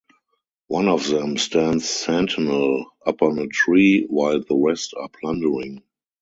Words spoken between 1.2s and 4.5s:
stands sentinel upon a tree, while